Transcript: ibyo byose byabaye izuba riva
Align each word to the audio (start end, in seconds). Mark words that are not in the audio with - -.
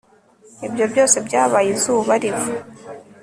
ibyo 0.67 0.85
byose 0.91 1.17
byabaye 1.27 1.67
izuba 1.75 2.13
riva 2.21 2.53